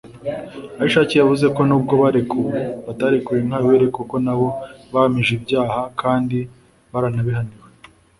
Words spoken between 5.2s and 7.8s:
ibyaha kandi baranabihanirwa